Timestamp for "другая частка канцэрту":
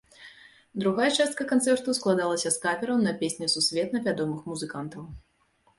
0.83-1.95